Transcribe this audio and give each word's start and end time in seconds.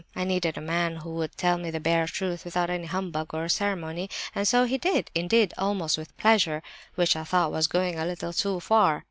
I 0.15 0.23
needed 0.23 0.57
a 0.57 0.61
man 0.61 0.95
who 0.95 1.11
would 1.17 1.37
tell 1.37 1.59
me 1.59 1.69
the 1.69 1.79
bare 1.79 2.07
truth 2.07 2.43
without 2.43 2.71
any 2.71 2.87
humbug 2.87 3.35
or 3.35 3.47
ceremony—and 3.47 4.47
so 4.47 4.63
he 4.65 4.79
did—indeed, 4.79 5.53
almost 5.59 5.95
with 5.95 6.17
pleasure 6.17 6.63
(which 6.95 7.15
I 7.15 7.23
thought 7.23 7.51
was 7.51 7.67
going 7.67 7.99
a 7.99 8.05
little 8.07 8.33
too 8.33 8.59
far). 8.61 8.99